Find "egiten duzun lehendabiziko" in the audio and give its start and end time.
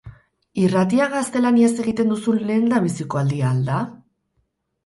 1.83-3.23